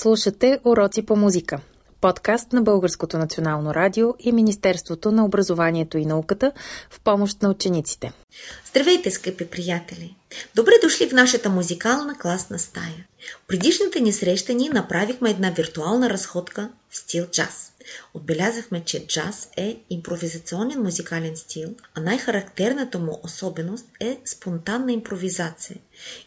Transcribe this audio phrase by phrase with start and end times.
[0.00, 1.60] Слушате Уроци по музика.
[2.00, 6.52] Подкаст на Българското национално радио и Министерството на образованието и науката
[6.90, 8.12] в помощ на учениците.
[8.70, 10.16] Здравейте, скъпи приятели!
[10.54, 13.06] Добре дошли в нашата музикална класна стая.
[13.44, 17.72] В предишната ни среща ние направихме една виртуална разходка в стил джаз.
[18.14, 25.76] Отбелязахме, че джаз е импровизационен музикален стил, а най-характерната му особеност е спонтанна импровизация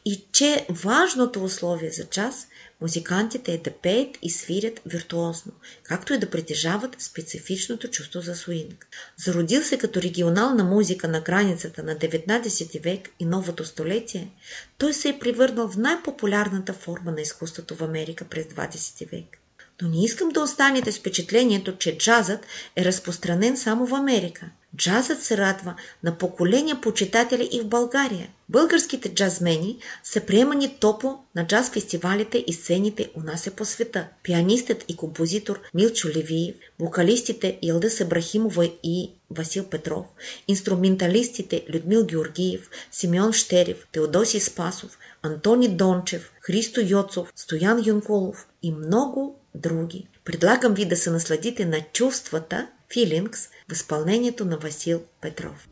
[0.06, 2.48] и че важното условие за джаз
[2.82, 5.52] музикантите е да пеят и свирят виртуозно,
[5.84, 8.88] както и да притежават специфичното чувство за суинг.
[9.18, 14.32] Зародил се като регионална музика на границата на 19 век и новото столетие,
[14.78, 19.41] той се е превърнал в най-популярната форма на изкуството в Америка през 20 век.
[19.82, 22.46] Но не искам да останете с впечатлението, че джазът
[22.76, 24.50] е разпространен само в Америка.
[24.78, 28.30] Джазът се радва на поколения почитатели и в България.
[28.50, 34.08] Българските джазмени са приемани топло на джаз фестивалите и сцените у нас е по света.
[34.24, 40.06] Пианистът и композитор Милчо Левиев, вокалистите Илда Сабрахимова и Васил Петров,
[40.48, 49.41] инструменталистите Людмил Георгиев, Симеон Штерев, Теодоси Спасов, Антони Дончев, Христо Йоцов, Стоян Юнколов и много
[49.56, 50.08] други.
[50.26, 55.68] Предлагам ви да се насладите на чувствата Feelings в изпълнението на Васил Петров.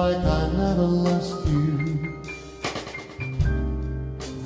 [0.00, 1.68] like I never lost you.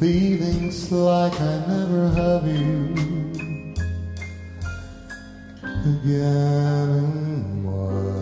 [0.01, 2.75] Feelings like I never have you
[5.95, 7.63] again.
[7.65, 8.14] Why?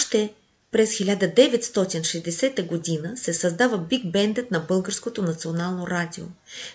[0.00, 0.34] Още
[0.70, 6.24] през 1960 година се създава Биг Бендът на Българското национално радио,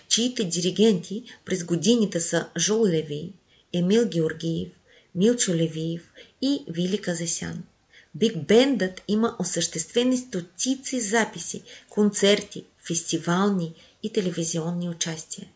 [0.08, 3.32] чиите диригенти през годините са Жол Леви,
[3.72, 4.68] Емил Георгиев,
[5.14, 7.62] Милчо Левиев и Вили Казесян.
[8.14, 15.48] Биг Бендът има осъществени стотици записи, концерти, фестивални и телевизионни участия.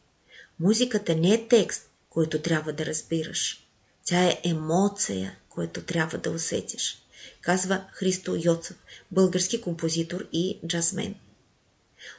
[0.61, 3.67] Музиката не е текст, който трябва да разбираш.
[4.05, 7.00] Тя е емоция, която трябва да усетиш
[7.41, 8.77] казва Христо Йоцев,
[9.11, 11.15] български композитор и джазмен.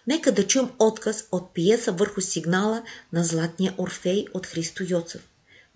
[0.08, 2.84] Нека да чуем отказ от пиеса върху сигнала
[3.14, 5.28] на Златния Орфей от Христо Йоцев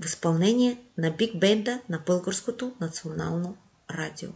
[0.02, 3.58] в изпълнение на биг бенда на Българското национално
[3.92, 4.30] радио.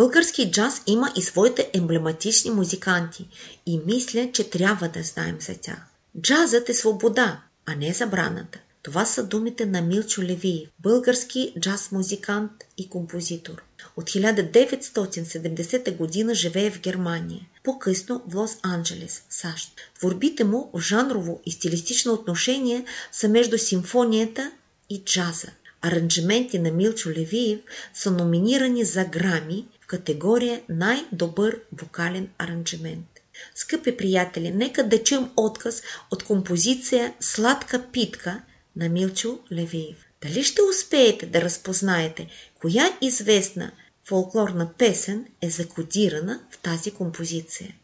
[0.00, 3.28] Български джаз има и своите емблематични музиканти
[3.66, 5.78] и мисля, че трябва да знаем за тях.
[6.20, 8.58] Джазът е свобода, а не забраната.
[8.82, 13.62] Това са думите на Милчо Левиев, български джаз музикант и композитор.
[13.96, 19.72] От 1970 година живее в Германия, по-късно в Лос-Анджелес, САЩ.
[19.98, 24.52] Творбите му в жанрово и стилистично отношение са между симфонията
[24.90, 25.48] и джаза.
[25.82, 27.60] Аранжименти на Милчо Левиев
[27.94, 33.06] са номинирани за грами категория най-добър вокален аранжимент.
[33.54, 38.42] Скъпи приятели, нека да чуем отказ от композиция Сладка питка
[38.76, 39.96] на Милчо Левиев.
[40.22, 42.28] Дали ще успеете да разпознаете
[42.60, 43.72] коя известна
[44.04, 47.74] фолклорна песен е закодирана в тази композиция?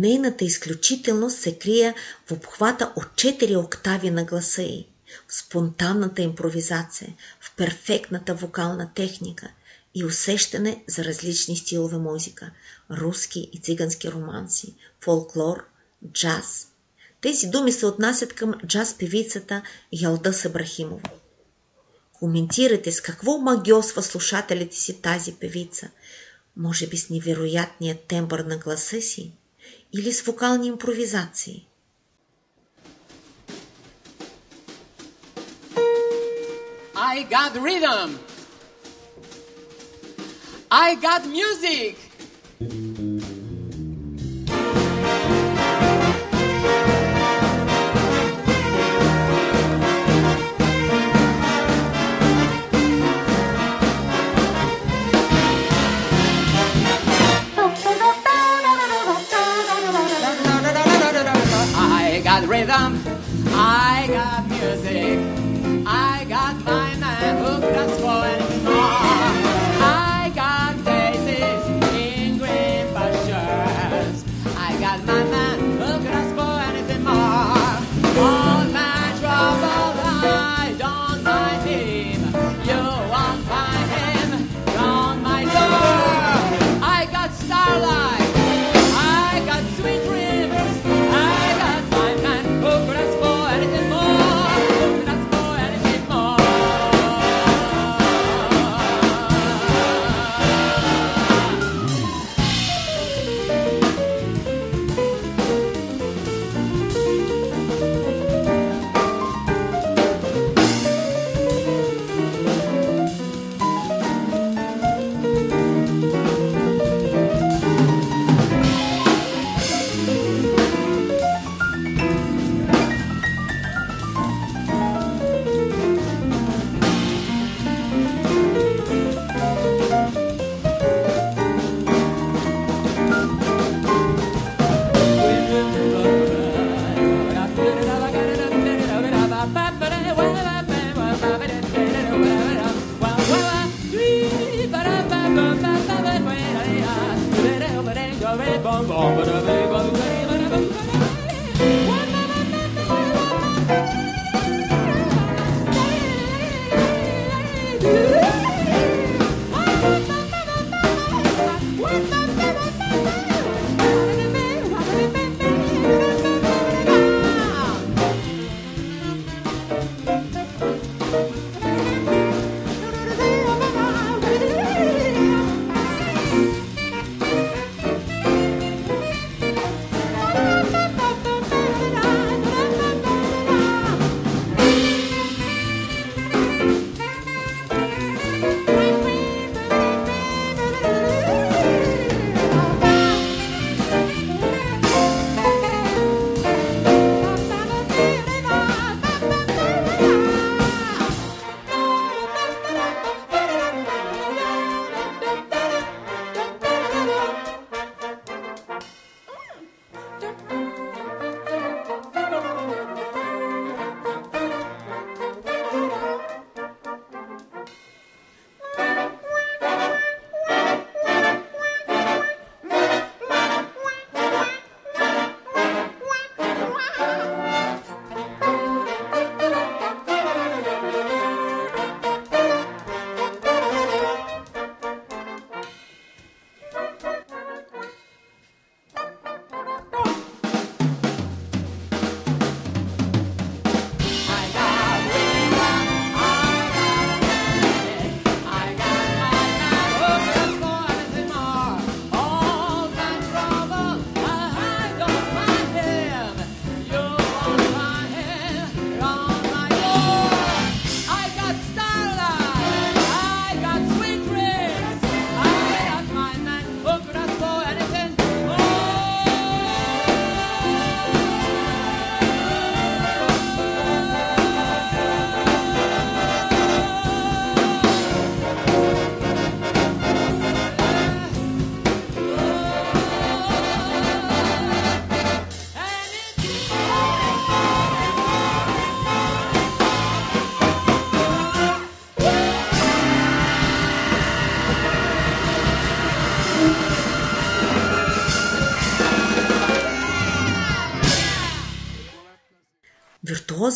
[0.00, 1.94] Нейната изключителност се крие
[2.26, 4.86] в обхвата от четири октави на гласа й,
[5.28, 9.50] в спонтанната импровизация, в перфектната вокална техника
[9.94, 12.50] и усещане за различни стилове музика–
[12.90, 15.64] руски и цигански романси, фолклор,
[16.12, 16.66] джаз.
[17.20, 21.10] Тези думи се отнасят към джаз певицата Ялда Сабрахимова.
[22.12, 25.90] Коментирайте с какво магиосва слушателите си тази певица.
[26.56, 29.32] Може би с невероятния тембър на гласа си
[29.92, 31.66] или с вокални импровизации.
[36.94, 38.18] I got rhythm.
[40.70, 41.96] I got music.
[63.72, 63.99] I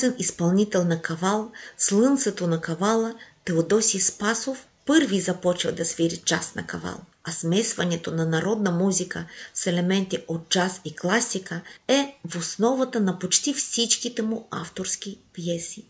[0.04, 3.14] виртуозен изпълнител на кавал, слънцето на кавала,
[3.44, 9.66] Теодосий Спасов първи започва да свири джаз на кавал, а смесването на народна музика с
[9.66, 15.86] елементи от джаз и класика е в основата на почти всичките му авторски пиеси.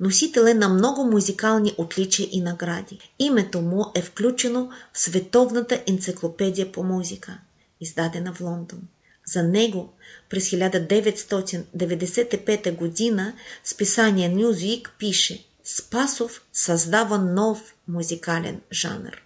[0.00, 3.12] Носител е на много музикални отличия и награди.
[3.18, 7.38] Името му е включено в Световната енциклопедия по музика,
[7.80, 8.80] издадена в Лондон.
[9.26, 9.92] За него
[10.32, 13.32] през 1995 година
[13.64, 19.22] списание Newsweek пише Спасов създава нов музикален жанр.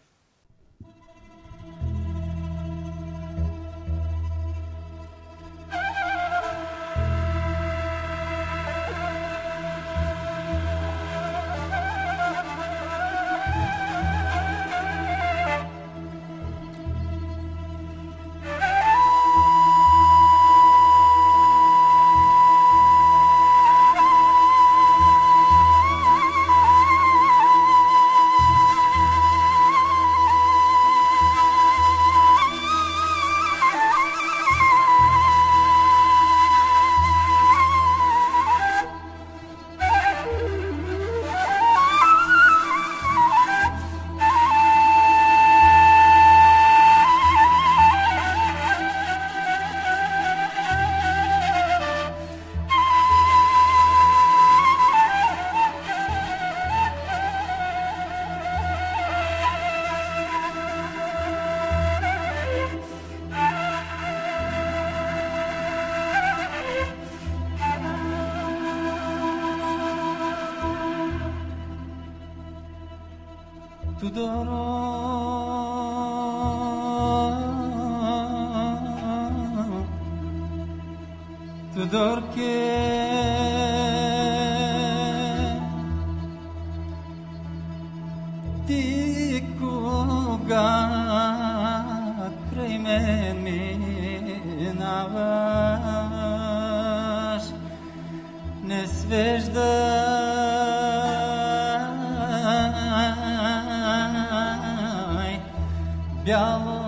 [106.26, 106.85] 要么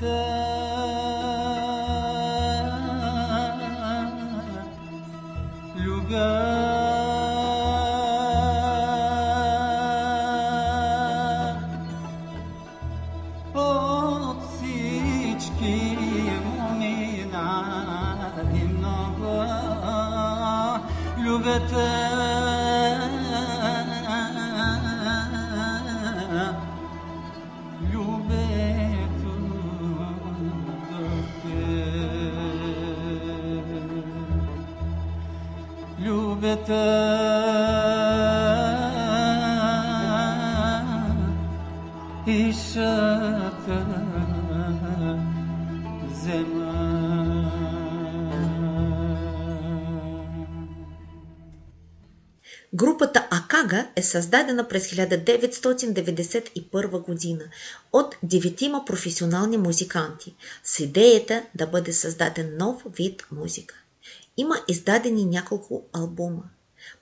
[0.00, 0.47] the
[52.78, 57.44] Групата Акага е създадена през 1991 година
[57.92, 63.74] от деветима професионални музиканти с идеята да бъде създаден нов вид музика.
[64.36, 66.42] Има издадени няколко албума.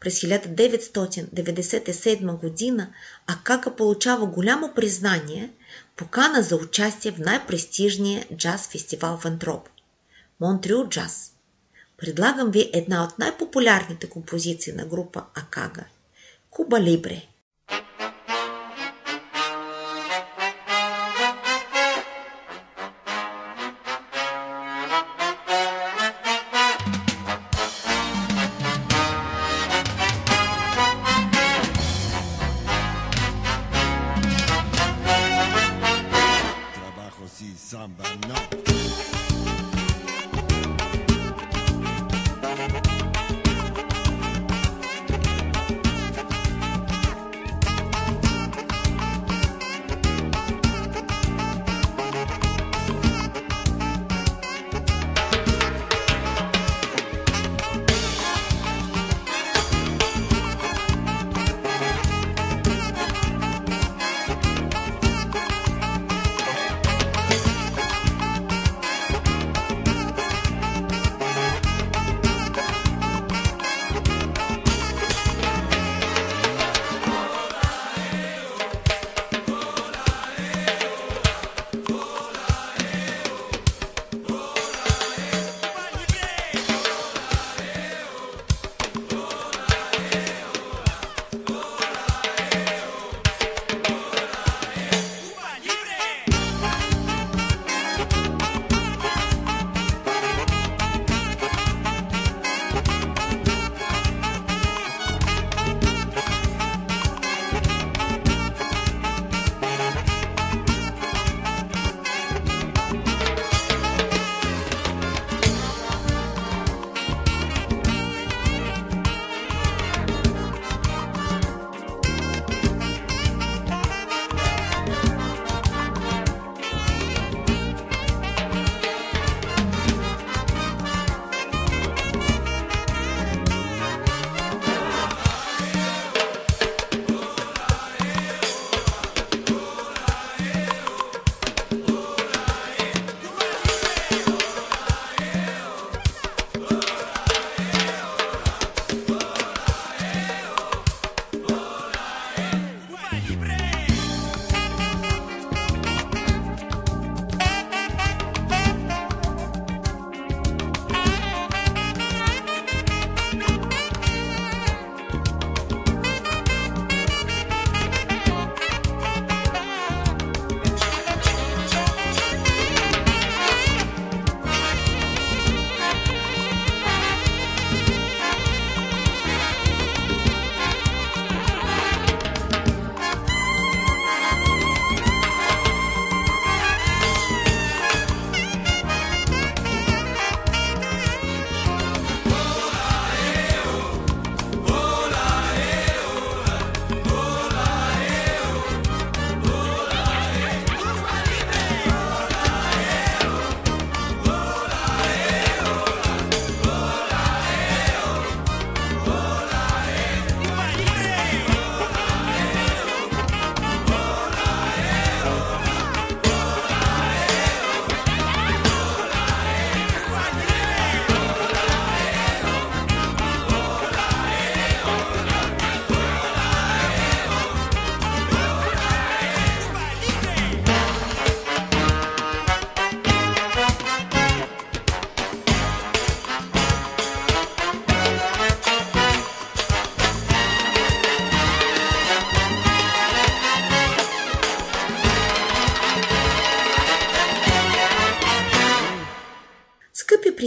[0.01, 2.93] През 1997 година
[3.27, 5.53] Акага получава голямо признание,
[5.97, 9.69] покана за участие в най-престижния джаз фестивал в Антроп–
[10.41, 11.36] Монтреал Джаз.
[11.99, 15.85] Предлагам ви една от най-популярните композиции на група Акага–
[16.51, 17.23] Куба Либре.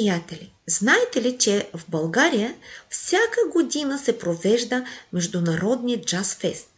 [0.09, 2.55] Приятели, знаете ли, че в България
[2.89, 6.69] всяка година се провежда Международният джаз фест?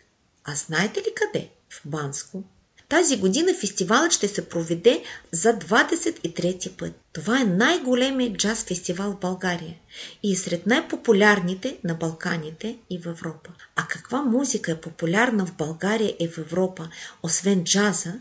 [0.43, 1.49] А знаете ли къде?
[1.69, 2.43] В Банско.
[2.89, 6.93] Тази година фестивалът ще се проведе за 23 път.
[7.13, 9.75] Това е най-големият джаз фестивал в България
[10.23, 13.49] и е сред най-популярните на Балканите и в Европа.
[13.75, 16.89] А каква музика е популярна в България и в Европа,
[17.23, 18.13] освен джаза?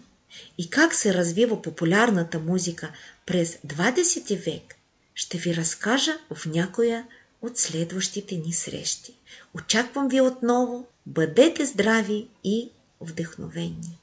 [0.58, 2.92] И как се развива популярната музика
[3.26, 4.79] през 20 век?
[5.20, 7.06] Ще ви разкажа в някоя
[7.42, 9.14] от следващите ни срещи.
[9.54, 10.86] Очаквам ви отново.
[11.06, 13.99] Бъдете здрави и вдъхновени!